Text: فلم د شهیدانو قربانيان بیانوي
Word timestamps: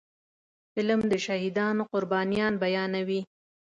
فلم 0.75 1.01
د 1.11 1.13
شهیدانو 1.25 1.83
قربانيان 1.91 2.53
بیانوي 2.63 3.21